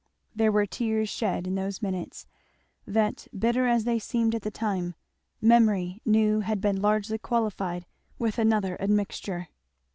[0.35, 2.25] There were tears shed in those minutes
[2.87, 4.95] that, bitter as they seemed at the time,
[5.39, 7.85] Memory knew had been largely qualified
[8.17, 9.49] with another admixture.